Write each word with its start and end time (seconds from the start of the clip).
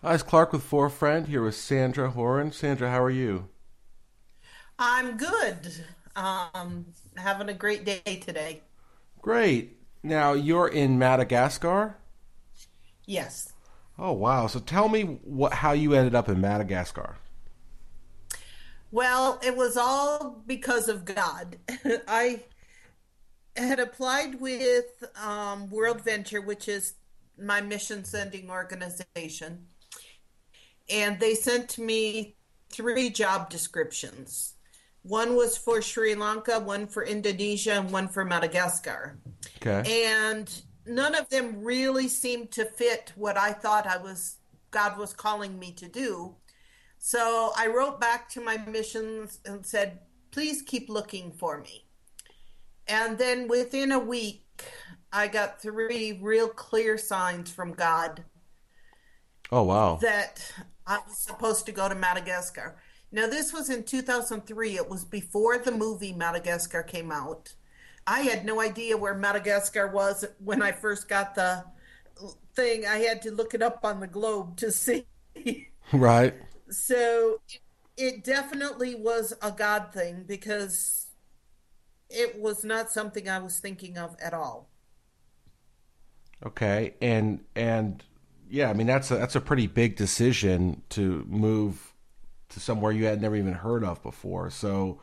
Hi, 0.00 0.14
it's 0.14 0.22
Clark 0.22 0.52
with 0.52 0.62
Four 0.62 0.90
Friend 0.90 1.26
here 1.26 1.42
with 1.42 1.56
Sandra 1.56 2.12
Horen. 2.12 2.54
Sandra, 2.54 2.88
how 2.88 3.02
are 3.02 3.10
you? 3.10 3.48
I'm 4.78 5.16
good. 5.16 5.74
Um, 6.14 6.86
having 7.16 7.48
a 7.48 7.52
great 7.52 7.84
day 7.84 8.22
today. 8.24 8.62
Great. 9.20 9.76
Now 10.04 10.34
you're 10.34 10.68
in 10.68 11.00
Madagascar. 11.00 11.96
Yes. 13.06 13.52
Oh 13.98 14.12
wow! 14.12 14.46
So 14.46 14.60
tell 14.60 14.88
me 14.88 15.02
what 15.02 15.52
how 15.52 15.72
you 15.72 15.94
ended 15.94 16.14
up 16.14 16.28
in 16.28 16.40
Madagascar. 16.40 17.16
Well, 18.92 19.40
it 19.44 19.56
was 19.56 19.76
all 19.76 20.44
because 20.46 20.86
of 20.86 21.04
God. 21.06 21.56
I 22.06 22.44
had 23.56 23.80
applied 23.80 24.40
with 24.40 25.02
um, 25.20 25.68
World 25.70 26.04
Venture, 26.04 26.40
which 26.40 26.68
is 26.68 26.94
my 27.36 27.60
mission 27.60 28.04
sending 28.04 28.48
organization, 28.48 29.66
and 30.90 31.18
they 31.20 31.34
sent 31.34 31.78
me 31.78 32.36
three 32.70 33.10
job 33.10 33.50
descriptions. 33.50 34.54
One 35.02 35.36
was 35.36 35.56
for 35.56 35.80
Sri 35.80 36.14
Lanka, 36.14 36.58
one 36.60 36.86
for 36.86 37.04
Indonesia, 37.04 37.72
and 37.72 37.90
one 37.90 38.08
for 38.08 38.24
Madagascar. 38.24 39.18
Okay. 39.64 40.04
And 40.04 40.50
none 40.86 41.14
of 41.14 41.28
them 41.28 41.62
really 41.62 42.08
seemed 42.08 42.50
to 42.52 42.64
fit 42.64 43.12
what 43.14 43.36
I 43.36 43.52
thought 43.52 43.86
I 43.86 43.96
was 43.96 44.36
God 44.70 44.98
was 44.98 45.14
calling 45.14 45.58
me 45.58 45.72
to 45.72 45.88
do. 45.88 46.34
So 46.98 47.52
I 47.56 47.68
wrote 47.68 48.00
back 48.00 48.28
to 48.30 48.40
my 48.40 48.58
missions 48.58 49.38
and 49.46 49.64
said, 49.64 50.00
please 50.30 50.62
keep 50.62 50.90
looking 50.90 51.32
for 51.32 51.60
me. 51.60 51.86
And 52.86 53.16
then 53.16 53.48
within 53.48 53.92
a 53.92 53.98
week, 53.98 54.44
I 55.12 55.28
got 55.28 55.62
three 55.62 56.18
real 56.20 56.48
clear 56.48 56.98
signs 56.98 57.50
from 57.50 57.72
God 57.72 58.24
Oh 59.50 59.62
wow. 59.62 59.98
that 60.02 60.52
I 60.88 61.00
was 61.06 61.18
supposed 61.18 61.66
to 61.66 61.72
go 61.72 61.88
to 61.88 61.94
Madagascar. 61.94 62.78
Now, 63.12 63.26
this 63.26 63.52
was 63.52 63.68
in 63.68 63.84
2003. 63.84 64.76
It 64.76 64.88
was 64.88 65.04
before 65.04 65.58
the 65.58 65.70
movie 65.70 66.14
Madagascar 66.14 66.82
came 66.82 67.12
out. 67.12 67.52
I 68.06 68.20
had 68.20 68.46
no 68.46 68.60
idea 68.60 68.96
where 68.96 69.14
Madagascar 69.14 69.88
was 69.88 70.24
when 70.42 70.62
I 70.62 70.72
first 70.72 71.08
got 71.08 71.34
the 71.34 71.64
thing. 72.54 72.86
I 72.86 72.98
had 72.98 73.20
to 73.22 73.30
look 73.30 73.52
it 73.52 73.62
up 73.62 73.80
on 73.84 74.00
the 74.00 74.06
globe 74.06 74.56
to 74.56 74.72
see. 74.72 75.06
Right. 75.90 76.34
So 76.68 77.40
it 77.96 78.22
definitely 78.22 78.94
was 78.94 79.32
a 79.40 79.50
God 79.50 79.90
thing 79.90 80.24
because 80.26 81.06
it 82.10 82.38
was 82.38 82.62
not 82.62 82.90
something 82.90 83.26
I 83.26 83.38
was 83.38 83.58
thinking 83.58 83.96
of 83.96 84.14
at 84.22 84.34
all. 84.34 84.68
Okay. 86.44 86.94
And 87.00 87.40
and 87.56 88.04
yeah, 88.50 88.70
I 88.70 88.72
mean 88.72 88.86
that's 88.86 89.10
a 89.10 89.16
that's 89.16 89.36
a 89.36 89.40
pretty 89.40 89.66
big 89.66 89.96
decision 89.96 90.82
to 90.90 91.24
move 91.28 91.94
to 92.50 92.60
somewhere 92.60 92.92
you 92.92 93.04
had 93.04 93.20
never 93.20 93.36
even 93.36 93.52
heard 93.52 93.84
of 93.84 94.02
before. 94.02 94.50
So 94.50 95.00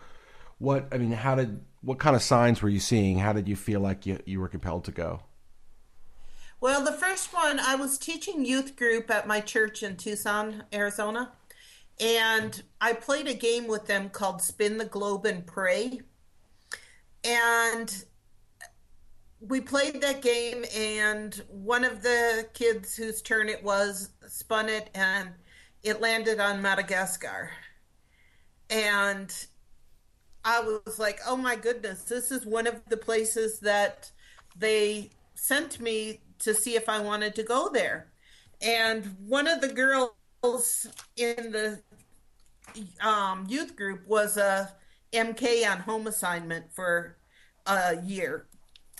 what 0.57 0.87
I 0.91 0.97
mean, 0.97 1.11
how 1.11 1.35
did 1.35 1.61
what 1.81 1.99
kind 1.99 2.15
of 2.15 2.21
signs 2.23 2.61
were 2.61 2.69
you 2.69 2.79
seeing? 2.79 3.19
How 3.19 3.33
did 3.33 3.47
you 3.47 3.55
feel 3.55 3.79
like 3.79 4.05
you 4.05 4.19
you 4.25 4.39
were 4.39 4.47
compelled 4.47 4.85
to 4.85 4.91
go? 4.91 5.21
Well, 6.61 6.83
the 6.83 6.93
first 6.93 7.33
one, 7.33 7.59
I 7.59 7.75
was 7.75 7.97
teaching 7.97 8.45
youth 8.45 8.75
group 8.75 9.11
at 9.11 9.27
my 9.27 9.41
church 9.41 9.83
in 9.83 9.97
Tucson, 9.97 10.63
Arizona, 10.73 11.33
and 11.99 12.63
I 12.79 12.93
played 12.93 13.27
a 13.27 13.33
game 13.33 13.67
with 13.67 13.87
them 13.87 14.09
called 14.09 14.41
Spin 14.41 14.77
the 14.77 14.85
Globe 14.85 15.25
and 15.25 15.45
Pray. 15.45 16.01
And 17.23 18.05
we 19.47 19.61
played 19.61 20.01
that 20.01 20.21
game, 20.21 20.65
and 20.75 21.41
one 21.49 21.83
of 21.83 22.01
the 22.01 22.47
kids 22.53 22.95
whose 22.95 23.21
turn 23.21 23.49
it 23.49 23.63
was 23.63 24.09
spun 24.27 24.69
it, 24.69 24.89
and 24.95 25.29
it 25.83 26.01
landed 26.01 26.39
on 26.39 26.61
Madagascar. 26.61 27.51
And 28.69 29.33
I 30.43 30.59
was 30.61 30.99
like, 30.99 31.19
oh 31.27 31.35
my 31.35 31.55
goodness, 31.55 32.03
this 32.03 32.31
is 32.31 32.45
one 32.45 32.67
of 32.67 32.81
the 32.89 32.97
places 32.97 33.59
that 33.59 34.11
they 34.55 35.11
sent 35.35 35.79
me 35.79 36.21
to 36.39 36.53
see 36.53 36.75
if 36.75 36.89
I 36.89 36.99
wanted 36.99 37.35
to 37.35 37.43
go 37.43 37.69
there. 37.71 38.11
And 38.61 39.15
one 39.27 39.47
of 39.47 39.61
the 39.61 39.67
girls 39.67 40.87
in 41.17 41.51
the 41.51 41.81
um, 43.01 43.45
youth 43.47 43.75
group 43.75 44.07
was 44.07 44.37
a 44.37 44.71
MK 45.13 45.69
on 45.69 45.79
home 45.79 46.07
assignment 46.07 46.71
for 46.73 47.17
a 47.65 48.01
year. 48.03 48.47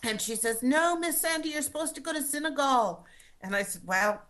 And 0.06 0.22
she 0.22 0.36
says, 0.36 0.62
No, 0.62 0.98
Miss 0.98 1.22
Sandy, 1.22 1.50
you're 1.50 1.62
supposed 1.62 1.96
to 1.96 2.02
go 2.02 2.14
to 2.14 2.22
Senegal. 2.22 3.06
And 3.42 3.56
I 3.56 3.64
said, 3.64 3.82
Well, 3.86 4.22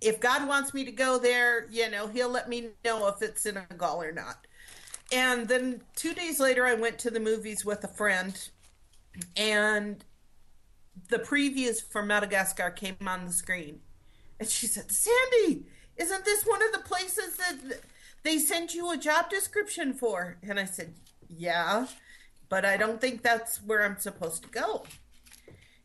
if 0.00 0.20
God 0.20 0.48
wants 0.48 0.72
me 0.74 0.84
to 0.84 0.92
go 0.92 1.18
there, 1.18 1.68
you 1.70 1.90
know, 1.90 2.06
he'll 2.08 2.30
let 2.30 2.48
me 2.48 2.68
know 2.84 3.06
if 3.08 3.20
it's 3.22 3.42
Senegal 3.42 4.02
or 4.02 4.12
not. 4.12 4.46
And 5.12 5.46
then 5.46 5.82
two 5.94 6.14
days 6.14 6.40
later, 6.40 6.64
I 6.64 6.74
went 6.74 6.98
to 7.00 7.10
the 7.10 7.20
movies 7.20 7.64
with 7.64 7.84
a 7.84 7.88
friend, 7.88 8.48
and 9.36 10.02
the 11.08 11.18
previews 11.18 11.82
for 11.82 12.02
Madagascar 12.02 12.70
came 12.70 12.96
on 13.06 13.26
the 13.26 13.32
screen. 13.32 13.80
And 14.40 14.48
she 14.48 14.66
said, 14.66 14.90
Sandy, 14.90 15.66
isn't 15.98 16.24
this 16.24 16.44
one 16.44 16.62
of 16.62 16.72
the 16.72 16.88
places 16.88 17.36
that 17.36 17.80
they 18.22 18.38
sent 18.38 18.74
you 18.74 18.90
a 18.90 18.96
job 18.96 19.28
description 19.28 19.92
for? 19.92 20.38
And 20.42 20.58
I 20.58 20.64
said, 20.64 20.94
Yeah, 21.28 21.86
but 22.48 22.64
I 22.64 22.78
don't 22.78 23.00
think 23.00 23.22
that's 23.22 23.62
where 23.62 23.84
I'm 23.84 23.98
supposed 23.98 24.42
to 24.44 24.48
go. 24.48 24.84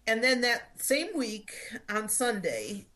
And 0.07 0.23
then 0.23 0.40
that 0.41 0.81
same 0.81 1.09
week 1.16 1.51
on 1.90 2.07
Sunday, 2.07 2.88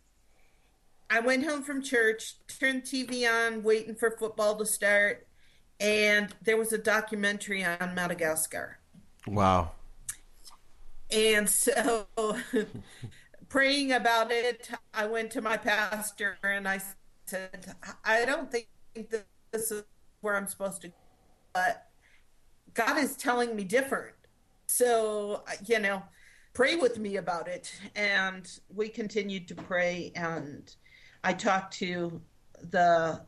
I 1.10 1.20
went 1.20 1.44
home 1.44 1.62
from 1.62 1.84
church, 1.84 2.36
turned 2.48 2.84
TV 2.84 3.30
on, 3.30 3.64
waiting 3.64 3.96
for 3.96 4.12
football 4.12 4.56
to 4.56 4.66
start, 4.66 5.28
and 5.82 6.34
there 6.42 6.56
was 6.56 6.72
a 6.72 6.78
documentary 6.78 7.66
on 7.66 7.94
Madagascar. 7.94 8.80
Wow. 9.28 9.72
And 11.12 11.50
so, 11.50 12.08
praying 13.50 13.92
about 13.92 14.32
it, 14.32 14.70
I 14.94 15.06
went 15.08 15.32
to 15.32 15.42
my 15.42 15.58
pastor 15.58 16.38
and 16.42 16.66
I 16.66 16.82
said, 17.26 17.76
I 18.06 18.24
don't 18.24 18.50
think 18.50 18.70
that 18.96 19.26
this 19.52 19.70
is 19.70 19.84
where 20.22 20.38
I'm 20.38 20.48
supposed 20.48 20.82
to 20.84 20.88
go, 20.88 20.94
but 21.54 21.88
God 22.74 22.98
is 22.98 23.18
telling 23.18 23.54
me 23.54 23.66
different. 23.66 24.16
So, 24.68 25.44
you 25.66 25.80
know, 25.80 26.04
pray 26.54 26.76
with 26.76 26.98
me 26.98 27.18
about 27.18 27.48
it. 27.48 27.74
And 27.96 28.50
we 28.74 28.90
continued 28.90 29.48
to 29.50 29.56
pray. 29.56 30.12
And 30.16 30.74
I 31.24 31.34
talked 31.34 31.74
to 31.76 32.22
the 32.70 33.22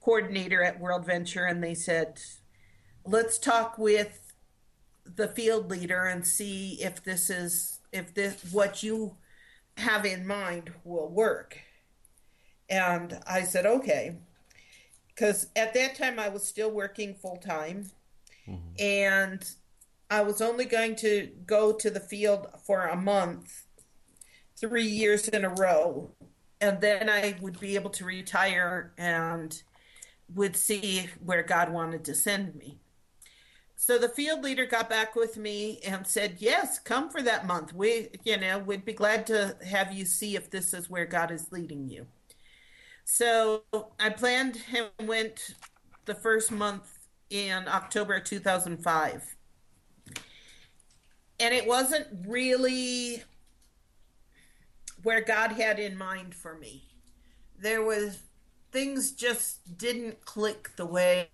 coordinator 0.00 0.62
at 0.62 0.80
World 0.80 1.06
Venture, 1.06 1.44
and 1.44 1.62
they 1.62 1.74
said, 1.74 2.20
let's 3.04 3.38
talk 3.38 3.78
with 3.78 4.34
the 5.04 5.28
field 5.28 5.70
leader 5.70 6.04
and 6.04 6.26
see 6.26 6.78
if 6.80 7.02
this 7.02 7.28
is 7.28 7.80
if 7.92 8.14
this 8.14 8.52
what 8.52 8.82
you 8.82 9.16
have 9.76 10.04
in 10.04 10.26
mind 10.26 10.72
will 10.84 11.08
work 11.08 11.58
and 12.70 13.18
i 13.26 13.42
said 13.42 13.66
okay 13.66 14.16
because 15.08 15.48
at 15.56 15.74
that 15.74 15.96
time 15.96 16.18
i 16.18 16.28
was 16.28 16.46
still 16.46 16.70
working 16.70 17.14
full 17.14 17.36
time 17.36 17.90
mm-hmm. 18.46 18.68
and 18.78 19.54
i 20.12 20.20
was 20.20 20.40
only 20.40 20.64
going 20.64 20.94
to 20.94 21.30
go 21.46 21.72
to 21.72 21.90
the 21.90 22.00
field 22.00 22.46
for 22.66 22.86
a 22.86 22.96
month 22.96 23.64
three 24.56 24.86
years 24.86 25.26
in 25.28 25.44
a 25.44 25.48
row 25.48 26.10
and 26.60 26.80
then 26.80 27.08
i 27.08 27.34
would 27.40 27.58
be 27.58 27.74
able 27.74 27.90
to 27.90 28.04
retire 28.04 28.92
and 28.98 29.62
would 30.34 30.56
see 30.56 31.08
where 31.24 31.42
god 31.42 31.72
wanted 31.72 32.04
to 32.04 32.14
send 32.14 32.54
me 32.54 32.78
so 33.74 33.98
the 33.98 34.08
field 34.08 34.44
leader 34.44 34.64
got 34.64 34.88
back 34.88 35.16
with 35.16 35.36
me 35.36 35.80
and 35.84 36.06
said, 36.06 36.36
"Yes, 36.38 36.78
come 36.78 37.10
for 37.10 37.20
that 37.22 37.48
month. 37.48 37.72
We, 37.72 38.10
you 38.22 38.36
know, 38.36 38.60
we'd 38.60 38.84
be 38.84 38.92
glad 38.92 39.26
to 39.26 39.56
have 39.66 39.92
you 39.92 40.04
see 40.04 40.36
if 40.36 40.50
this 40.50 40.72
is 40.72 40.88
where 40.88 41.04
God 41.04 41.32
is 41.32 41.50
leading 41.50 41.88
you." 41.88 42.06
So 43.04 43.64
I 43.98 44.10
planned 44.10 44.62
and 44.72 45.08
went 45.08 45.56
the 46.04 46.14
first 46.14 46.52
month 46.52 47.08
in 47.30 47.66
October 47.66 48.20
2005. 48.20 49.36
And 51.42 51.52
it 51.52 51.66
wasn't 51.66 52.06
really 52.24 53.20
where 55.02 55.20
God 55.20 55.50
had 55.50 55.80
in 55.80 55.98
mind 55.98 56.36
for 56.36 56.56
me. 56.56 56.84
There 57.58 57.82
was 57.82 58.20
things 58.70 59.10
just 59.10 59.76
didn't 59.76 60.24
click 60.24 60.70
the 60.76 60.86
way 60.86 61.30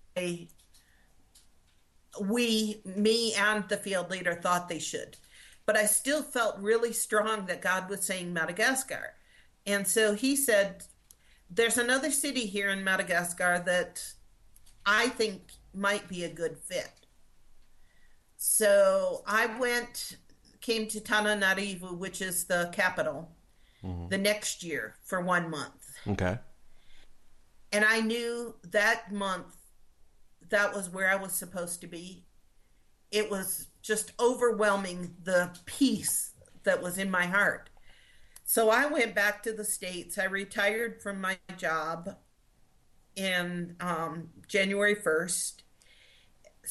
we, 2.19 2.81
me 2.83 3.35
and 3.35 3.69
the 3.69 3.77
field 3.77 4.09
leader 4.09 4.33
thought 4.33 4.67
they 4.67 4.79
should. 4.79 5.15
But 5.67 5.77
I 5.77 5.85
still 5.85 6.23
felt 6.23 6.57
really 6.57 6.91
strong 6.91 7.45
that 7.45 7.61
God 7.61 7.87
was 7.87 8.03
saying 8.03 8.33
Madagascar. 8.33 9.13
And 9.67 9.87
so 9.87 10.15
he 10.15 10.35
said, 10.35 10.85
There's 11.51 11.77
another 11.77 12.09
city 12.09 12.47
here 12.47 12.71
in 12.71 12.83
Madagascar 12.83 13.61
that 13.67 14.03
I 14.87 15.09
think 15.09 15.51
might 15.71 16.07
be 16.07 16.23
a 16.23 16.33
good 16.33 16.57
fit. 16.57 16.89
So 18.41 19.21
I 19.27 19.47
went, 19.59 20.15
came 20.61 20.87
to 20.87 21.01
Antananarivo, 21.01 21.97
which 21.97 22.21
is 22.21 22.45
the 22.45 22.69
capital, 22.71 23.29
mm-hmm. 23.83 24.07
the 24.07 24.17
next 24.17 24.63
year 24.63 24.95
for 25.03 25.19
one 25.19 25.49
month. 25.49 25.97
Okay. 26.07 26.39
And 27.73 27.83
I 27.83 27.99
knew 27.99 28.55
that 28.71 29.11
month 29.11 29.57
that 30.47 30.73
was 30.73 30.89
where 30.89 31.09
I 31.09 31.17
was 31.17 31.33
supposed 31.33 31.81
to 31.81 31.87
be. 31.87 32.23
It 33.11 33.29
was 33.29 33.67
just 33.81 34.13
overwhelming 34.21 35.15
the 35.21 35.51
peace 35.65 36.31
that 36.63 36.81
was 36.81 36.97
in 36.97 37.11
my 37.11 37.25
heart. 37.25 37.69
So 38.45 38.69
I 38.69 38.85
went 38.85 39.13
back 39.13 39.43
to 39.43 39.51
the 39.51 39.65
States. 39.65 40.17
I 40.17 40.23
retired 40.23 41.01
from 41.01 41.19
my 41.19 41.37
job 41.57 42.15
in 43.17 43.75
um, 43.81 44.29
January 44.47 44.95
1st. 44.95 45.63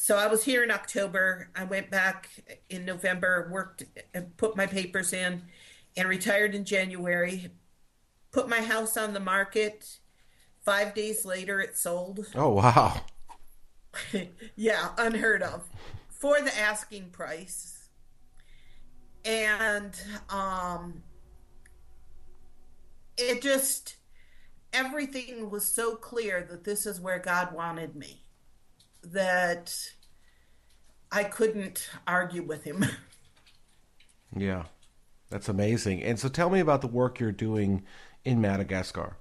So 0.01 0.15
I 0.15 0.27
was 0.27 0.45
here 0.45 0.63
in 0.63 0.71
October. 0.71 1.49
I 1.53 1.65
went 1.65 1.91
back 1.91 2.29
in 2.69 2.85
November, 2.85 3.49
worked, 3.51 3.83
and 4.13 4.35
put 4.37 4.55
my 4.55 4.65
papers 4.65 5.11
in, 5.11 5.43
and 5.97 6.07
retired 6.07 6.55
in 6.55 6.63
January. 6.63 7.51
Put 8.31 8.47
my 8.47 8.61
house 8.61 8.95
on 8.95 9.13
the 9.13 9.19
market. 9.19 9.99
Five 10.63 10.93
days 10.93 11.25
later, 11.25 11.59
it 11.59 11.77
sold. 11.77 12.25
Oh, 12.33 12.51
wow. 12.51 13.01
yeah, 14.55 14.91
unheard 14.97 15.43
of. 15.43 15.67
For 16.07 16.41
the 16.41 16.57
asking 16.57 17.09
price. 17.09 17.89
And 19.25 20.01
um, 20.29 21.03
it 23.17 23.41
just, 23.41 23.97
everything 24.71 25.49
was 25.49 25.65
so 25.65 25.95
clear 25.95 26.47
that 26.49 26.63
this 26.63 26.85
is 26.85 27.01
where 27.01 27.19
God 27.19 27.53
wanted 27.53 27.97
me 27.97 28.23
that 29.03 29.75
I 31.11 31.23
couldn't 31.23 31.89
argue 32.07 32.43
with 32.43 32.63
him. 32.63 32.85
yeah, 34.35 34.63
that's 35.29 35.49
amazing. 35.49 36.03
And 36.03 36.19
so 36.19 36.29
tell 36.29 36.49
me 36.49 36.59
about 36.59 36.81
the 36.81 36.87
work 36.87 37.19
you're 37.19 37.31
doing 37.31 37.83
in 38.25 38.41
Madagascar. 38.41 39.17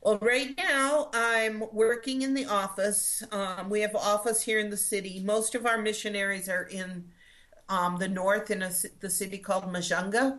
Well, 0.00 0.18
right 0.18 0.54
now 0.58 1.08
I'm 1.14 1.64
working 1.72 2.22
in 2.22 2.34
the 2.34 2.44
office. 2.44 3.22
Um, 3.32 3.70
we 3.70 3.80
have 3.80 3.92
an 3.92 4.00
office 4.02 4.42
here 4.42 4.58
in 4.58 4.68
the 4.68 4.76
city. 4.76 5.20
Most 5.24 5.54
of 5.54 5.64
our 5.64 5.78
missionaries 5.78 6.48
are 6.48 6.64
in 6.64 7.06
um, 7.70 7.96
the 7.98 8.08
north 8.08 8.50
in 8.50 8.62
a, 8.62 8.70
the 9.00 9.08
city 9.08 9.38
called 9.38 9.64
Majunga. 9.64 10.38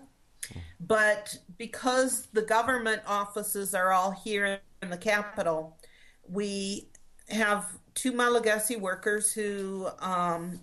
But 0.79 1.35
because 1.57 2.27
the 2.33 2.43
government 2.43 3.01
offices 3.07 3.73
are 3.73 3.91
all 3.91 4.11
here 4.11 4.59
in 4.83 4.89
the 4.91 4.97
capital, 4.97 5.77
we 6.27 6.89
have 7.29 7.65
two 7.95 8.11
Malagasy 8.11 8.75
workers 8.75 9.33
who, 9.33 9.87
um, 9.99 10.59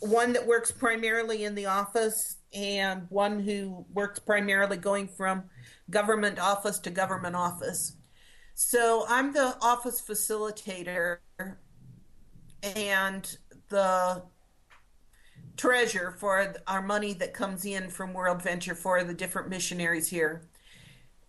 one 0.00 0.32
that 0.34 0.46
works 0.46 0.70
primarily 0.70 1.44
in 1.44 1.54
the 1.54 1.66
office 1.66 2.36
and 2.54 3.06
one 3.08 3.40
who 3.40 3.84
works 3.92 4.18
primarily 4.18 4.76
going 4.76 5.08
from 5.08 5.42
government 5.90 6.38
office 6.38 6.78
to 6.78 6.90
government 6.90 7.34
office. 7.34 7.96
So 8.54 9.04
I'm 9.08 9.32
the 9.32 9.56
office 9.60 10.00
facilitator 10.00 11.18
and 12.62 13.36
the 13.68 14.22
treasure 15.56 16.12
for 16.18 16.54
our 16.66 16.82
money 16.82 17.12
that 17.14 17.34
comes 17.34 17.64
in 17.64 17.88
from 17.88 18.12
World 18.12 18.42
Venture 18.42 18.74
for 18.74 19.02
the 19.02 19.14
different 19.14 19.48
missionaries 19.48 20.08
here. 20.08 20.42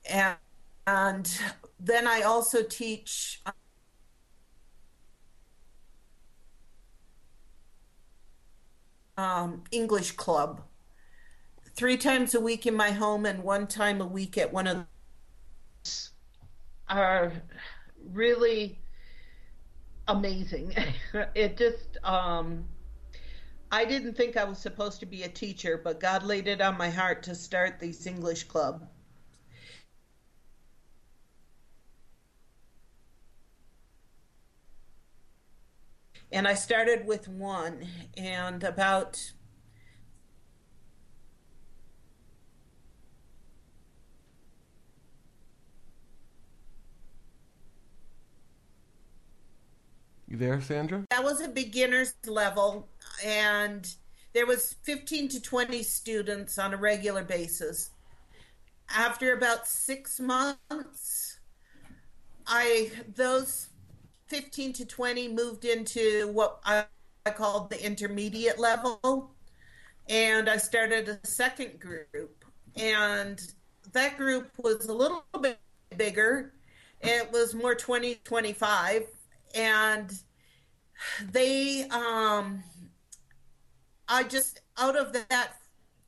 And, 0.09 0.37
and 0.85 1.39
then 1.79 2.07
I 2.07 2.21
also 2.21 2.63
teach 2.63 3.41
um, 9.19 9.63
English 9.71 10.13
club 10.13 10.61
three 11.75 11.97
times 11.97 12.33
a 12.33 12.39
week 12.39 12.65
in 12.65 12.73
my 12.73 12.91
home 12.91 13.25
and 13.25 13.43
one 13.43 13.67
time 13.67 13.99
a 13.99 14.05
week 14.05 14.37
at 14.37 14.51
one 14.51 14.65
of 14.65 14.85
are 16.89 17.33
really 18.11 18.79
amazing. 20.07 20.73
it 21.35 21.57
just 21.57 21.97
um, 22.03 22.65
I 23.71 23.85
didn't 23.85 24.15
think 24.15 24.37
I 24.37 24.45
was 24.45 24.57
supposed 24.57 25.01
to 25.01 25.05
be 25.05 25.23
a 25.23 25.29
teacher, 25.29 25.79
but 25.83 25.99
God 25.99 26.23
laid 26.23 26.47
it 26.47 26.61
on 26.61 26.77
my 26.77 26.89
heart 26.89 27.21
to 27.23 27.35
start 27.35 27.79
these 27.79 28.07
English 28.07 28.45
club. 28.45 28.87
And 36.31 36.47
I 36.47 36.53
started 36.53 37.07
with 37.07 37.27
one, 37.27 37.87
and 38.15 38.63
about 38.63 39.31
You 50.29 50.37
there, 50.37 50.61
Sandra? 50.61 51.05
That 51.09 51.23
was 51.23 51.41
a 51.41 51.47
beginner's 51.47 52.13
level, 52.27 52.87
and 53.25 53.91
there 54.33 54.45
was 54.45 54.75
15 54.83 55.27
to 55.29 55.41
20 55.41 55.81
students 55.81 56.59
on 56.59 56.71
a 56.71 56.77
regular 56.77 57.23
basis. 57.23 57.89
After 58.95 59.33
about 59.33 59.67
six 59.67 60.19
months, 60.19 61.39
I 62.45 62.91
those 63.15 63.69
15 64.29 64.73
to 64.73 64.85
20 64.85 65.27
moved 65.29 65.65
into 65.65 66.29
what 66.31 66.59
I, 66.65 66.85
I 67.25 67.31
called 67.31 67.69
the 67.69 67.83
intermediate 67.83 68.59
level, 68.59 69.31
and 70.07 70.49
I 70.49 70.57
started 70.57 71.09
a 71.09 71.27
second 71.27 71.79
group, 71.79 72.45
and 72.75 73.41
that 73.91 74.17
group 74.17 74.51
was 74.57 74.87
a 74.87 74.93
little 74.93 75.23
bit 75.41 75.59
bigger. 75.97 76.53
It 77.01 77.31
was 77.31 77.53
more 77.53 77.75
20 77.75 78.15
25 78.23 79.03
and 79.55 80.11
they 81.31 81.83
um 81.89 82.63
i 84.07 84.23
just 84.23 84.61
out 84.77 84.97
of 84.97 85.13
that 85.13 85.53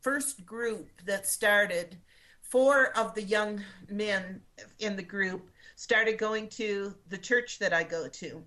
first 0.02 0.46
group 0.46 0.90
that 1.06 1.26
started 1.26 1.98
four 2.42 2.96
of 2.98 3.14
the 3.16 3.24
young 3.24 3.64
men 3.90 4.42
in 4.80 4.96
the 4.96 5.04
group 5.04 5.50
started 5.82 6.18
going 6.18 6.48
to 6.48 6.94
the 7.10 7.18
church 7.18 7.60
that 7.60 7.74
i 7.74 7.84
go 7.84 8.08
to 8.08 8.44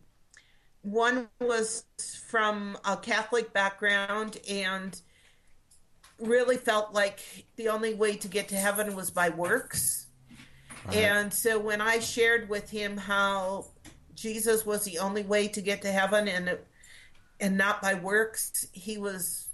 one 0.83 1.29
was 1.41 1.85
from 2.29 2.77
a 2.85 2.97
catholic 2.97 3.53
background 3.53 4.39
and 4.49 5.01
really 6.21 6.57
felt 6.57 6.95
like 6.95 7.21
the 7.57 7.69
only 7.69 7.95
way 7.95 8.15
to 8.15 8.29
get 8.29 8.49
to 8.49 8.55
heaven 8.55 8.95
was 8.95 9.11
by 9.11 9.29
works 9.31 10.07
right. 10.87 10.97
and 10.97 11.33
so 11.33 11.59
when 11.59 11.81
i 11.81 11.99
shared 11.99 12.49
with 12.49 12.71
him 12.71 12.97
how 12.97 13.67
Jesus 14.15 14.65
was 14.65 14.85
the 14.85 14.99
only 14.99 15.23
way 15.23 15.49
to 15.49 15.61
get 15.61 15.83
to 15.83 15.93
heaven 15.93 16.29
and 16.29 16.59
and 17.41 17.57
not 17.57 17.83
by 17.83 17.95
works. 17.95 18.67
He 18.73 18.97
was 18.97 19.49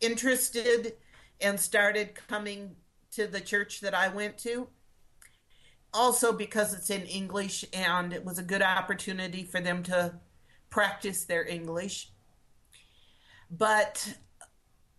interested 0.00 0.94
and 1.40 1.60
started 1.60 2.14
coming 2.14 2.76
to 3.12 3.26
the 3.26 3.40
church 3.40 3.80
that 3.80 3.94
I 3.94 4.08
went 4.08 4.38
to. 4.38 4.68
Also 5.94 6.32
because 6.32 6.74
it's 6.74 6.90
in 6.90 7.02
English 7.02 7.64
and 7.72 8.12
it 8.12 8.24
was 8.24 8.38
a 8.38 8.42
good 8.42 8.62
opportunity 8.62 9.44
for 9.44 9.60
them 9.60 9.82
to 9.84 10.14
practice 10.70 11.24
their 11.24 11.46
English. 11.46 12.10
But 13.50 14.16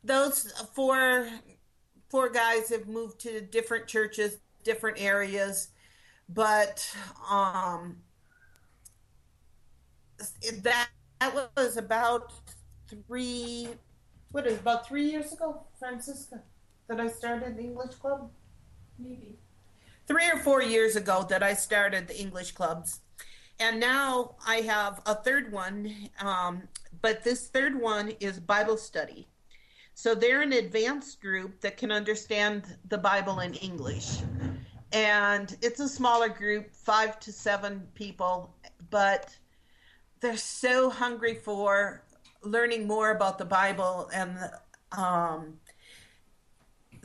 those 0.04 0.52
four 0.74 1.30
four 2.10 2.30
guys 2.30 2.70
have 2.70 2.88
moved 2.88 3.20
to 3.22 3.42
different 3.42 3.88
churches, 3.88 4.38
different 4.64 5.02
areas, 5.02 5.70
but 6.30 6.90
um 7.30 7.98
that 10.64 10.90
that 11.20 11.50
was 11.58 11.78
about 11.78 12.34
three 13.08 13.70
what 14.32 14.48
is 14.48 14.60
about 14.60 14.88
three 14.88 15.10
years 15.10 15.34
ago 15.34 15.66
francisca 15.80 16.42
that 16.88 17.00
i 17.00 17.08
started 17.08 17.58
the 17.58 17.62
english 17.64 17.96
club? 17.96 18.32
Maybe 18.98 19.38
three 20.08 20.30
or 20.32 20.38
four 20.38 20.62
years 20.62 20.96
ago 20.96 21.26
that 21.30 21.44
i 21.44 21.54
started 21.54 22.08
the 22.08 22.20
english 22.20 22.52
clubs. 22.52 23.02
And 23.60 23.80
now 23.80 24.36
i 24.46 24.58
have 24.58 25.02
a 25.06 25.16
third 25.16 25.52
one 25.52 25.94
um, 26.20 26.64
but 27.02 27.24
this 27.24 27.48
third 27.48 27.80
one 27.80 28.10
is 28.20 28.40
bible 28.40 28.78
study. 28.78 29.28
So 29.94 30.14
they're 30.14 30.42
an 30.42 30.54
advanced 30.54 31.22
group 31.22 31.62
that 31.62 31.78
can 31.78 31.92
understand 31.92 32.64
the 32.90 32.98
bible 32.98 33.40
in 33.40 33.54
english. 33.56 34.18
And 34.92 35.56
it's 35.62 35.80
a 35.80 35.90
smaller 35.90 36.30
group 36.30 36.74
five 36.74 37.20
to 37.22 37.32
seven 37.32 37.88
people 37.96 38.56
but 38.90 39.36
they're 40.22 40.38
so 40.38 40.90
hungry 40.90 41.36
for 41.36 42.04
learning 42.46 42.88
more 42.88 43.12
about 43.12 43.38
the 43.38 43.46
Bible 43.46 44.10
and 44.14 44.38
um, 44.92 45.54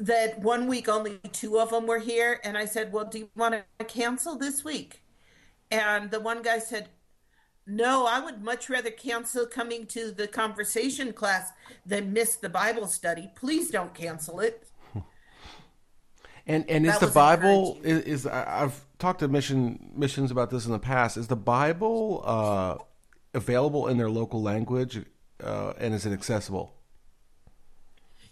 that 0.01 0.41
one 0.41 0.67
week 0.67 0.89
only 0.89 1.19
two 1.33 1.59
of 1.59 1.71
them 1.71 1.87
were 1.87 1.99
here 1.99 2.41
and 2.43 2.57
I 2.57 2.65
said, 2.65 2.93
"Well, 2.93 3.05
do 3.05 3.19
you 3.19 3.31
want 3.37 3.55
to 3.55 3.85
cancel 3.85 4.37
this 4.37 4.65
week?" 4.65 5.03
And 5.71 6.11
the 6.11 6.21
one 6.21 6.43
guy 6.43 6.59
said, 6.59 6.89
"No, 7.67 8.07
I 8.07 8.21
would 8.21 8.43
much 8.43 8.69
rather 8.71 8.91
cancel 8.91 9.47
coming 9.47 9.87
to 9.89 10.11
the 10.11 10.27
conversation 10.27 11.13
class 11.13 11.53
than 11.85 12.13
miss 12.13 12.37
the 12.37 12.49
Bible 12.49 12.87
study. 12.87 13.31
Please 13.37 13.71
don't 13.71 13.95
cancel 13.95 14.41
it." 14.41 14.67
And 16.47 16.69
and 16.69 16.87
is 16.87 16.99
the 16.99 17.07
Bible 17.07 17.79
is, 17.85 18.03
is 18.03 18.27
I've 18.27 18.85
talked 18.99 19.21
to 19.21 19.29
mission 19.29 19.93
missions 19.95 20.31
about 20.31 20.51
this 20.51 20.67
in 20.67 20.73
the 20.73 20.79
past. 20.79 21.17
Is 21.17 21.29
the 21.29 21.37
Bible 21.37 22.23
uh, 22.25 22.79
available 23.35 23.87
in 23.89 23.99
their 23.99 24.11
local 24.11 24.43
language, 24.43 25.05
uh, 25.45 25.75
and 25.79 25.95
is 25.95 26.07
it 26.07 26.13
accessible? 26.13 26.75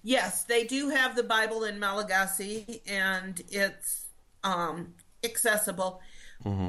Yes, 0.03 0.45
they 0.45 0.65
do 0.65 0.89
have 0.91 1.17
the 1.17 1.23
Bible 1.23 1.65
in 1.65 1.79
Malagasy 1.79 2.83
and 2.87 3.41
it's 3.51 4.07
um, 4.45 4.95
accessible. 5.25 6.01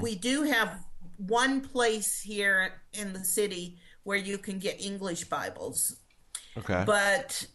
We 0.02 0.16
do 0.16 0.44
have 0.44 0.84
one 1.18 1.62
place 1.62 2.20
here 2.22 2.82
in 2.94 3.14
the 3.14 3.24
city 3.24 3.78
where 4.04 4.18
you 4.18 4.38
can 4.40 4.58
get 4.58 4.82
English 4.84 5.26
Bibles, 5.26 5.96
Okay. 6.58 6.84
but 6.88 7.46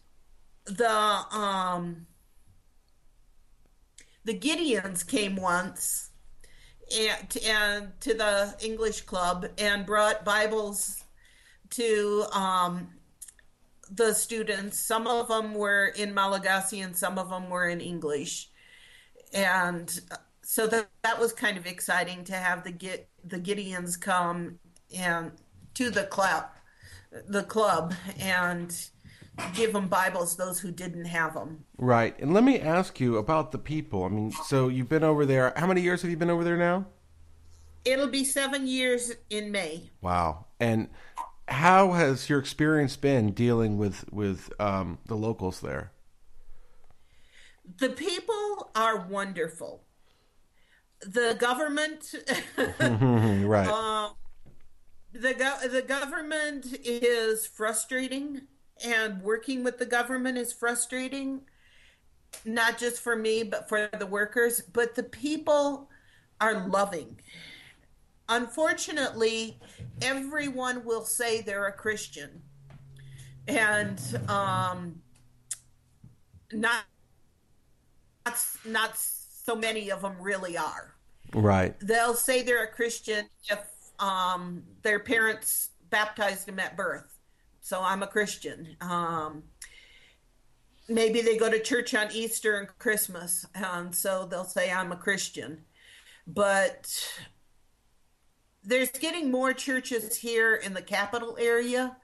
the 0.65 0.89
um, 0.89 2.07
the 4.23 4.33
Gideons 4.39 5.05
came 5.05 5.35
once 5.35 6.09
and, 6.97 7.37
and 7.45 7.99
to 8.01 8.13
the 8.13 8.55
English 8.63 9.01
club 9.01 9.47
and 9.57 9.85
brought 9.85 10.23
Bibles 10.23 11.03
to 11.71 12.25
um, 12.31 12.87
the 13.91 14.13
students. 14.13 14.79
Some 14.79 15.07
of 15.07 15.27
them 15.27 15.53
were 15.53 15.87
in 15.87 16.13
Malagasy 16.13 16.81
and 16.81 16.95
some 16.95 17.17
of 17.17 17.29
them 17.29 17.49
were 17.49 17.67
in 17.67 17.81
English. 17.81 18.49
And 19.33 19.99
uh, 20.11 20.17
so 20.41 20.67
that, 20.67 20.87
that 21.03 21.19
was 21.19 21.33
kind 21.33 21.57
of 21.57 21.65
exciting 21.65 22.23
to 22.25 22.33
have 22.33 22.63
the 22.63 22.71
get 22.71 23.09
the 23.23 23.39
Gideons 23.39 23.99
come 23.99 24.59
and 24.95 25.31
to 25.73 25.89
the 25.89 26.03
club, 26.03 26.45
the 27.27 27.43
club, 27.43 27.93
and 28.19 28.73
give 29.53 29.73
them 29.73 29.87
Bibles 29.87 30.37
those 30.37 30.59
who 30.59 30.71
didn't 30.71 31.05
have 31.05 31.33
them. 31.33 31.65
right. 31.77 32.17
And 32.19 32.33
let 32.33 32.43
me 32.43 32.59
ask 32.59 32.99
you 32.99 33.17
about 33.17 33.51
the 33.51 33.57
people. 33.57 34.03
I 34.03 34.09
mean, 34.09 34.31
so 34.31 34.69
you've 34.69 34.89
been 34.89 35.03
over 35.03 35.25
there. 35.25 35.53
How 35.57 35.67
many 35.67 35.81
years 35.81 36.01
have 36.01 36.11
you 36.11 36.17
been 36.17 36.29
over 36.29 36.43
there 36.43 36.57
now? 36.57 36.85
It'll 37.83 38.07
be 38.07 38.23
seven 38.23 38.65
years 38.65 39.11
in 39.29 39.51
May. 39.51 39.91
Wow. 40.01 40.45
And 40.59 40.89
how 41.47 41.91
has 41.91 42.29
your 42.29 42.39
experience 42.39 42.95
been 42.97 43.31
dealing 43.31 43.77
with 43.77 44.05
with 44.11 44.51
um, 44.59 44.97
the 45.05 45.15
locals 45.15 45.61
there? 45.61 45.91
The 47.79 47.89
people 47.89 48.71
are 48.75 48.97
wonderful. 48.97 49.83
The 51.01 51.35
government 51.39 52.13
right. 52.57 53.67
Um, 53.67 54.13
the 55.13 55.33
go- 55.33 55.67
the 55.67 55.81
government 55.81 56.65
is 56.83 57.45
frustrating, 57.47 58.41
and 58.83 59.21
working 59.21 59.63
with 59.63 59.77
the 59.77 59.85
government 59.85 60.37
is 60.37 60.51
frustrating, 60.51 61.41
not 62.43 62.77
just 62.77 63.01
for 63.01 63.15
me 63.15 63.43
but 63.43 63.69
for 63.69 63.89
the 63.97 64.07
workers. 64.07 64.61
But 64.61 64.95
the 64.95 65.03
people 65.03 65.89
are 66.41 66.67
loving. 66.67 67.19
Unfortunately, 68.27 69.59
everyone 70.01 70.83
will 70.83 71.05
say 71.05 71.41
they're 71.41 71.67
a 71.67 71.71
Christian, 71.71 72.41
and 73.47 73.99
um, 74.27 75.01
not 76.51 76.85
not 78.25 78.37
not 78.65 78.97
so 78.97 79.55
many 79.55 79.91
of 79.91 80.01
them 80.01 80.15
really 80.19 80.57
are 80.57 80.95
right. 81.33 81.75
they'll 81.81 82.15
say 82.15 82.41
they're 82.41 82.63
a 82.63 82.71
Christian 82.71 83.29
if 83.49 83.59
um, 83.99 84.63
their 84.81 84.99
parents 84.99 85.69
baptized 85.89 86.47
them 86.47 86.59
at 86.59 86.75
birth. 86.75 87.19
So 87.61 87.81
I'm 87.81 88.03
a 88.03 88.07
Christian. 88.07 88.75
Um, 88.81 89.43
maybe 90.87 91.21
they 91.21 91.37
go 91.37 91.49
to 91.49 91.59
church 91.59 91.95
on 91.95 92.11
Easter 92.11 92.57
and 92.59 92.67
Christmas, 92.79 93.45
and 93.55 93.93
so 93.93 94.27
they'll 94.29 94.43
say 94.43 94.71
I'm 94.71 94.91
a 94.91 94.97
Christian. 94.97 95.61
But 96.27 96.91
there's 98.65 98.89
getting 98.91 99.31
more 99.31 99.53
churches 99.53 100.15
here 100.15 100.55
in 100.55 100.73
the 100.73 100.81
capital 100.81 101.37
area 101.39 101.95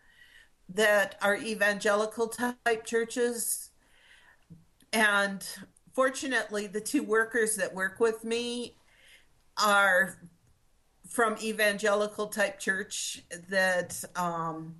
that 0.70 1.15
are 1.22 1.36
evangelical 1.36 2.27
type 2.27 2.86
churches. 2.86 3.72
And 4.94 5.46
fortunately, 5.94 6.68
the 6.68 6.82
two 6.82 7.03
workers 7.03 7.56
that 7.58 7.74
work 7.74 8.00
with 8.00 8.24
me 8.24 8.75
are 9.58 10.18
from 11.10 11.36
evangelical 11.41 12.27
type 12.27 12.60
church 12.60 13.22
that 13.50 14.01
um, 14.15 14.75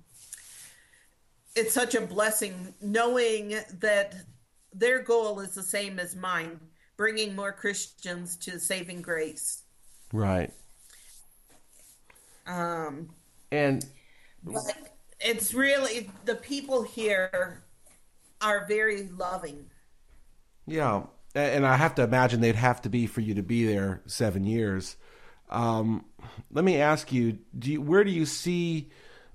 it's 1.54 1.74
such 1.74 1.94
a 1.94 2.00
blessing 2.00 2.74
knowing 2.80 3.56
that 3.80 4.14
their 4.72 5.02
goal 5.02 5.40
is 5.40 5.54
the 5.54 5.62
same 5.62 5.98
as 5.98 6.16
mine 6.16 6.58
bringing 6.96 7.36
more 7.36 7.52
christians 7.52 8.36
to 8.38 8.58
saving 8.58 9.02
grace 9.02 9.62
Right. 10.12 10.52
Um, 12.46 13.08
And 13.52 13.84
but 14.44 14.62
it's 15.20 15.54
really 15.54 16.10
the 16.24 16.34
people 16.34 16.82
here 16.82 17.62
are 18.40 18.66
very 18.66 19.08
loving 19.08 19.70
Yeah, 20.66 21.04
and 21.34 21.66
I 21.66 21.76
have 21.76 21.94
to 21.96 22.02
imagine 22.02 22.40
they'd 22.40 22.54
have 22.54 22.82
to 22.82 22.88
be 22.88 23.06
for 23.06 23.20
you 23.20 23.34
to 23.34 23.42
be 23.42 23.64
there 23.66 24.02
seven 24.06 24.44
years. 24.44 24.96
Um, 25.50 26.06
let 26.50 26.64
me 26.64 26.76
ask 26.80 27.12
you: 27.12 27.38
Do 27.58 27.72
you, 27.72 27.82
where 27.82 28.04
do 28.04 28.10
you 28.10 28.26
see 28.26 28.90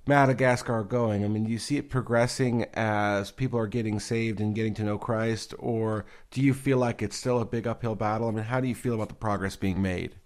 Madagascar 0.06 0.84
going? 0.84 1.24
I 1.24 1.28
mean, 1.28 1.44
do 1.44 1.50
you 1.52 1.58
see 1.58 1.76
it 1.76 1.90
progressing 1.90 2.64
as 2.74 3.30
people 3.30 3.58
are 3.58 3.66
getting 3.68 4.00
saved 4.00 4.40
and 4.40 4.54
getting 4.54 4.74
to 4.74 4.84
know 4.84 4.98
Christ, 4.98 5.54
or 5.58 6.06
do 6.30 6.42
you 6.42 6.54
feel 6.54 6.78
like 6.78 7.02
it's 7.02 7.16
still 7.16 7.40
a 7.40 7.44
big 7.46 7.66
uphill 7.66 7.94
battle? 7.94 8.28
I 8.28 8.32
mean, 8.32 8.44
how 8.44 8.60
do 8.60 8.68
you 8.68 8.74
feel 8.74 8.94
about 8.94 9.08
the 9.08 9.14
progress 9.14 9.56
being 9.56 9.80
made? 9.82 10.16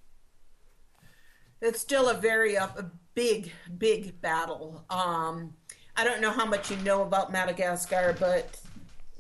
It's 1.63 1.81
still 1.81 2.09
a 2.09 2.15
very 2.15 2.59
up 2.59 2.79
a 2.79 2.91
big 3.15 3.53
big 3.79 4.21
battle. 4.21 4.85
Um 4.91 5.55
i 5.97 6.05
don't 6.05 6.21
know 6.21 6.31
how 6.31 6.47
much 6.47 6.71
you 6.71 6.77
know 6.79 7.03
about 7.03 7.31
madagascar 7.31 8.17
but 8.19 8.59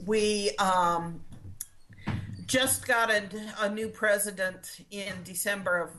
we 0.06 0.50
um 0.56 1.20
just 2.46 2.86
got 2.86 3.10
a, 3.10 3.22
a 3.60 3.68
new 3.68 3.88
president 3.88 4.80
in 4.90 5.12
december 5.22 5.82
of 5.82 5.90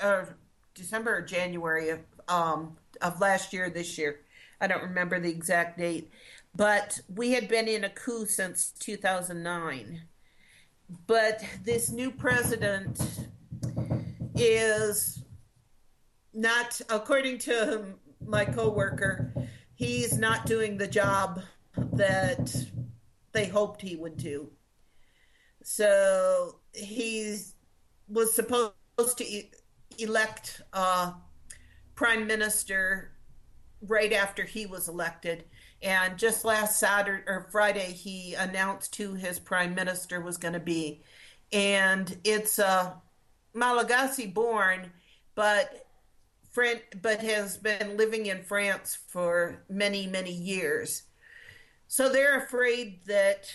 uh, 0.00 0.30
december 0.74 1.16
or 1.16 1.22
january 1.22 1.88
of 1.88 2.00
um 2.28 2.76
of 3.00 3.20
last 3.20 3.52
year 3.52 3.70
this 3.70 3.96
year. 3.96 4.20
I 4.60 4.66
don't 4.66 4.82
remember 4.82 5.18
the 5.18 5.30
exact 5.30 5.78
date 5.78 6.10
but 6.54 7.00
we 7.14 7.32
had 7.32 7.48
been 7.48 7.68
in 7.68 7.84
a 7.84 7.90
coup 7.90 8.26
since 8.26 8.72
2009 8.80 10.02
but 11.06 11.42
this 11.64 11.90
new 11.90 12.10
president 12.10 13.00
is 14.34 15.22
not 16.38 16.80
according 16.88 17.38
to 17.38 17.84
my 18.24 18.44
coworker 18.44 19.32
he's 19.78 20.18
not 20.18 20.44
doing 20.44 20.76
the 20.76 20.88
job 20.88 21.40
that 21.92 22.52
they 23.32 23.46
hoped 23.46 23.80
he 23.80 23.94
would 23.94 24.16
do. 24.16 24.50
So 25.62 26.56
he 26.74 27.38
was 28.08 28.34
supposed 28.34 28.72
to 28.98 29.42
elect 29.98 30.62
a 30.72 31.12
prime 31.94 32.26
minister 32.26 33.12
right 33.82 34.12
after 34.12 34.44
he 34.44 34.66
was 34.66 34.88
elected. 34.88 35.44
And 35.80 36.18
just 36.18 36.44
last 36.44 36.80
saturday 36.80 37.22
or 37.28 37.46
friday 37.52 37.92
he 37.92 38.34
announced 38.34 38.96
who 38.96 39.14
his 39.14 39.38
prime 39.38 39.76
minister 39.76 40.20
was 40.20 40.36
going 40.36 40.54
to 40.54 40.60
be. 40.60 41.02
And 41.52 42.18
it's 42.24 42.58
uh, 42.58 42.94
malagasy 43.54 44.26
born 44.26 44.90
but 45.36 45.86
But 47.02 47.20
has 47.20 47.56
been 47.56 47.96
living 47.96 48.26
in 48.26 48.42
France 48.42 48.98
for 49.08 49.64
many, 49.68 50.06
many 50.06 50.32
years. 50.32 51.04
So 51.86 52.08
they're 52.08 52.38
afraid 52.38 53.00
that 53.06 53.52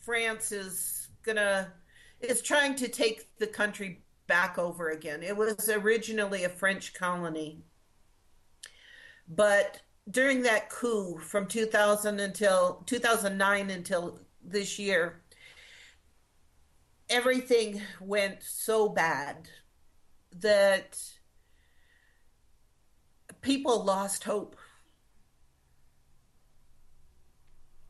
France 0.00 0.52
is 0.52 1.08
gonna 1.22 1.72
is 2.20 2.42
trying 2.42 2.74
to 2.76 2.88
take 2.88 3.36
the 3.38 3.46
country 3.46 4.02
back 4.26 4.58
over 4.58 4.90
again. 4.90 5.22
It 5.22 5.36
was 5.36 5.68
originally 5.68 6.44
a 6.44 6.48
French 6.48 6.94
colony, 6.94 7.62
but 9.28 9.80
during 10.10 10.42
that 10.42 10.68
coup 10.68 11.18
from 11.18 11.46
2000 11.46 12.20
until 12.20 12.82
2009 12.86 13.70
until 13.70 14.20
this 14.42 14.78
year, 14.78 15.22
everything 17.08 17.80
went 18.00 18.42
so 18.42 18.88
bad 18.88 19.48
that 20.40 20.98
people 23.44 23.84
lost 23.84 24.24
hope. 24.24 24.56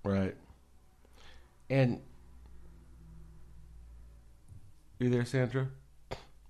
Right. 0.05 0.37
And 1.71 2.03
you 4.99 5.09
there, 5.09 5.25
Sandra? 5.25 5.69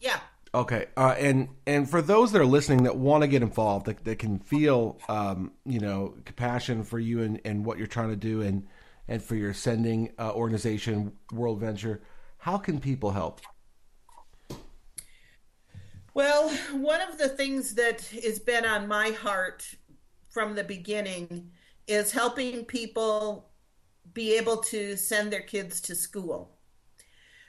Yeah. 0.00 0.18
Okay, 0.54 0.86
uh, 0.96 1.16
and 1.18 1.48
and 1.66 1.90
for 1.90 2.00
those 2.00 2.30
that 2.30 2.40
are 2.40 2.46
listening 2.46 2.84
that 2.84 2.96
want 2.96 3.22
to 3.22 3.28
get 3.28 3.42
involved, 3.42 3.86
that, 3.86 4.04
that 4.04 4.20
can 4.20 4.38
feel, 4.38 5.00
um, 5.08 5.50
you 5.66 5.80
know, 5.80 6.14
compassion 6.24 6.84
for 6.84 7.00
you 7.00 7.22
and, 7.22 7.40
and 7.44 7.64
what 7.64 7.76
you're 7.76 7.88
trying 7.88 8.10
to 8.10 8.16
do, 8.16 8.40
and 8.40 8.66
and 9.08 9.20
for 9.20 9.34
your 9.34 9.52
sending 9.52 10.12
uh, 10.18 10.32
organization, 10.32 11.12
World 11.32 11.58
Venture. 11.58 12.02
How 12.38 12.56
can 12.56 12.78
people 12.78 13.10
help? 13.10 13.40
Well, 16.14 16.48
one 16.70 17.00
of 17.00 17.18
the 17.18 17.28
things 17.28 17.74
that 17.74 18.02
has 18.22 18.38
been 18.38 18.64
on 18.64 18.86
my 18.86 19.10
heart 19.10 19.68
from 20.30 20.54
the 20.54 20.62
beginning 20.62 21.50
is 21.88 22.12
helping 22.12 22.64
people 22.64 23.50
be 24.12 24.36
able 24.36 24.58
to 24.58 24.96
send 24.96 25.32
their 25.32 25.42
kids 25.42 25.80
to 25.82 25.96
school. 25.96 26.56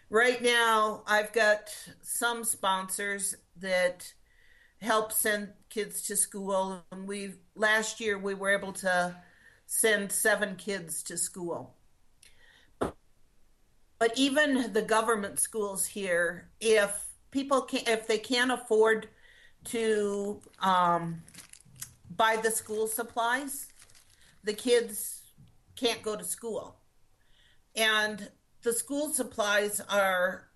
Right 0.10 0.42
now, 0.42 1.04
I've 1.06 1.32
got 1.32 1.70
some 2.02 2.44
sponsors 2.44 3.36
that 3.58 4.12
help 4.82 5.12
send 5.12 5.50
kids 5.70 6.02
to 6.08 6.16
school, 6.16 6.84
and 6.92 7.08
we 7.08 7.34
last 7.56 8.00
year 8.00 8.18
we 8.18 8.34
were 8.34 8.50
able 8.50 8.74
to 8.74 9.16
send 9.68 10.12
seven 10.12 10.56
kids 10.56 11.04
to 11.04 11.20
school. 11.20 11.76
But 12.80 14.12
even 14.16 14.74
the 14.74 14.82
government 14.82 15.40
schools 15.40 15.86
here, 15.86 16.50
if 16.60 17.05
people 17.36 17.62
can 17.62 17.82
if 17.86 18.08
they 18.08 18.18
can't 18.18 18.50
afford 18.50 19.10
to 19.66 20.40
um, 20.60 21.22
buy 22.16 22.38
the 22.42 22.50
school 22.50 22.88
supplies, 22.88 23.68
the 24.46 24.54
kids 24.54 25.34
can't 25.76 26.02
go 26.02 26.16
to 26.16 26.24
school. 26.24 26.78
And 27.76 28.30
the 28.64 28.72
school 28.72 29.10
supplies 29.10 29.82
are 29.90 30.48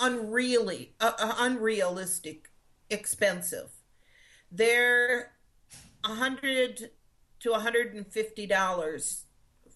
unreally 0.00 0.88
uh, 0.98 1.12
uh 1.16 1.34
unrealistic 1.38 2.50
expensive. 2.90 3.70
They're 4.50 5.30
a 6.02 6.14
hundred 6.14 6.90
to 7.40 7.52
a 7.52 7.60
hundred 7.60 7.94
and 7.94 8.04
fifty 8.04 8.46
dollars 8.46 9.26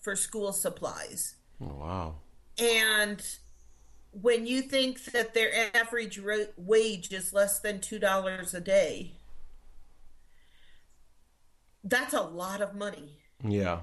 for 0.03 0.17
school 0.17 0.53
supplies. 0.53 1.37
Oh, 1.61 1.77
wow! 1.77 2.15
And 2.59 3.23
when 4.13 4.47
you 4.47 4.63
think 4.63 5.05
that 5.07 5.35
their 5.35 5.71
average 5.75 6.21
wage 6.57 7.13
is 7.13 7.33
less 7.33 7.61
than 7.61 7.81
two 7.81 7.99
dollars 7.99 8.55
a 8.55 8.61
day, 8.61 9.13
that's 11.85 12.15
a 12.15 12.23
lot 12.23 12.61
of 12.61 12.75
money. 12.75 13.19
Yeah. 13.45 13.81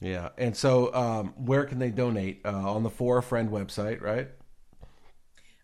Yeah, 0.00 0.28
and 0.38 0.56
so 0.56 0.94
um, 0.94 1.34
where 1.36 1.64
can 1.64 1.80
they 1.80 1.90
donate? 1.90 2.42
Uh, 2.44 2.72
on 2.72 2.84
the 2.84 2.90
For 2.90 3.18
a 3.18 3.22
Friend 3.22 3.50
website, 3.50 4.00
right? 4.00 4.28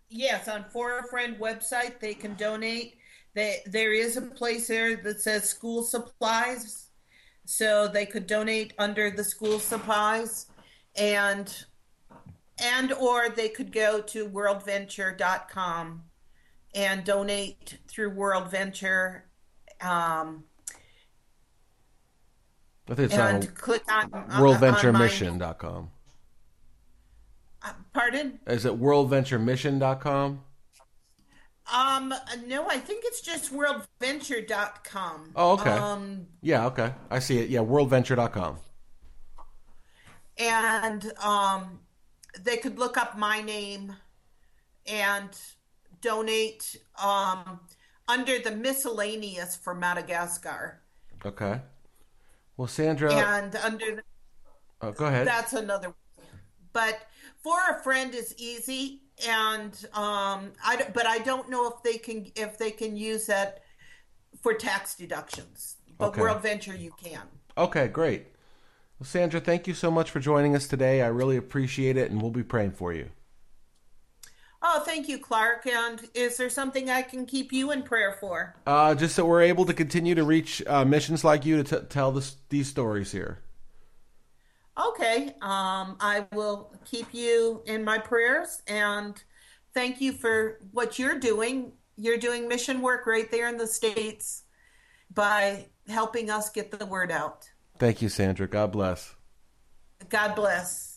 Yes, 0.08 0.48
on 0.48 0.64
For 0.72 0.98
a 0.98 1.06
Friend 1.06 1.36
website 1.38 2.00
they 2.00 2.14
can 2.14 2.34
donate. 2.34 2.96
They, 3.34 3.58
there 3.66 3.92
is 3.92 4.16
a 4.16 4.22
place 4.22 4.66
there 4.68 4.96
that 4.96 5.20
says 5.20 5.48
school 5.48 5.82
supplies, 5.82 6.88
so 7.44 7.86
they 7.86 8.06
could 8.06 8.26
donate 8.26 8.74
under 8.78 9.10
the 9.10 9.22
school 9.22 9.60
supplies, 9.60 10.46
and 10.96 11.64
and 12.58 12.92
or 12.92 13.28
they 13.28 13.48
could 13.48 13.72
go 13.72 14.00
to 14.00 14.28
worldventure.com 14.28 16.04
and 16.74 17.04
donate 17.04 17.78
through 17.88 18.10
World 18.10 18.50
Venture. 18.50 19.24
Um, 19.80 20.44
I 22.88 22.94
think 22.94 23.06
it's 23.10 23.14
and 23.14 23.44
on 23.44 23.54
click 23.54 23.82
on 23.90 24.10
worldventuremission.com. 24.10 25.90
Uh, 27.62 27.72
pardon? 27.92 28.38
Is 28.46 28.66
it 28.66 28.78
worldventuremission.com? 28.78 30.42
Um, 31.72 32.14
no, 32.46 32.68
I 32.68 32.76
think 32.76 33.04
it's 33.06 33.22
just 33.22 33.52
worldventure.com. 33.52 35.32
Oh, 35.34 35.52
okay. 35.52 35.70
Um, 35.70 36.26
yeah, 36.42 36.66
okay. 36.66 36.92
I 37.10 37.20
see 37.20 37.38
it. 37.38 37.48
Yeah, 37.48 37.60
worldventure.com. 37.60 38.58
And 40.36 41.12
um, 41.22 41.80
they 42.40 42.56
could 42.56 42.78
look 42.78 42.96
up 42.96 43.16
my 43.16 43.40
name 43.40 43.94
and 44.86 45.30
donate 46.00 46.76
um, 47.02 47.60
under 48.08 48.38
the 48.38 48.50
miscellaneous 48.50 49.56
for 49.56 49.74
Madagascar. 49.74 50.80
Okay. 51.24 51.60
Well, 52.56 52.68
Sandra. 52.68 53.12
And 53.12 53.56
under. 53.56 53.96
The, 53.96 54.02
oh, 54.82 54.92
go 54.92 55.06
ahead. 55.06 55.26
That's 55.26 55.52
another. 55.52 55.94
But 56.72 57.08
for 57.42 57.56
a 57.70 57.82
friend 57.82 58.14
is 58.14 58.34
easy, 58.36 59.02
and 59.26 59.72
um, 59.92 60.52
I 60.64 60.86
but 60.92 61.06
I 61.06 61.18
don't 61.18 61.48
know 61.48 61.68
if 61.68 61.82
they 61.82 61.98
can 61.98 62.30
if 62.36 62.58
they 62.58 62.70
can 62.70 62.96
use 62.96 63.26
that 63.26 63.62
for 64.42 64.54
tax 64.54 64.94
deductions. 64.94 65.76
But 65.98 66.08
okay. 66.08 66.20
World 66.20 66.42
Venture, 66.42 66.74
you 66.74 66.92
can. 67.02 67.22
Okay, 67.56 67.86
great. 67.86 68.26
Well, 69.04 69.10
Sandra, 69.10 69.38
thank 69.38 69.66
you 69.66 69.74
so 69.74 69.90
much 69.90 70.10
for 70.10 70.18
joining 70.18 70.56
us 70.56 70.66
today. 70.66 71.02
I 71.02 71.08
really 71.08 71.36
appreciate 71.36 71.98
it, 71.98 72.10
and 72.10 72.22
we'll 72.22 72.30
be 72.30 72.42
praying 72.42 72.70
for 72.70 72.94
you. 72.94 73.10
Oh, 74.62 74.80
thank 74.80 75.10
you, 75.10 75.18
Clark. 75.18 75.66
And 75.66 76.00
is 76.14 76.38
there 76.38 76.48
something 76.48 76.88
I 76.88 77.02
can 77.02 77.26
keep 77.26 77.52
you 77.52 77.70
in 77.70 77.82
prayer 77.82 78.16
for? 78.18 78.56
Uh, 78.66 78.94
just 78.94 79.16
that 79.16 79.26
we're 79.26 79.42
able 79.42 79.66
to 79.66 79.74
continue 79.74 80.14
to 80.14 80.24
reach 80.24 80.62
uh, 80.66 80.86
missions 80.86 81.22
like 81.22 81.44
you 81.44 81.62
to 81.62 81.80
t- 81.80 81.86
tell 81.86 82.12
this, 82.12 82.36
these 82.48 82.66
stories 82.66 83.12
here. 83.12 83.40
Okay. 84.82 85.34
Um, 85.42 85.98
I 86.00 86.24
will 86.32 86.74
keep 86.86 87.12
you 87.12 87.62
in 87.66 87.84
my 87.84 87.98
prayers 87.98 88.62
and 88.68 89.22
thank 89.74 90.00
you 90.00 90.12
for 90.12 90.60
what 90.72 90.98
you're 90.98 91.20
doing. 91.20 91.72
You're 91.98 92.16
doing 92.16 92.48
mission 92.48 92.80
work 92.80 93.06
right 93.06 93.30
there 93.30 93.50
in 93.50 93.58
the 93.58 93.66
States 93.66 94.44
by 95.12 95.66
helping 95.88 96.30
us 96.30 96.48
get 96.48 96.70
the 96.70 96.86
word 96.86 97.12
out. 97.12 97.50
Thank 97.78 98.02
you, 98.02 98.08
Sandra. 98.08 98.46
God 98.46 98.72
bless. 98.72 99.14
God 100.08 100.34
bless. 100.34 100.93